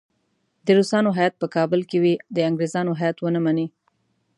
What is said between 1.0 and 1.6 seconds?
هیات په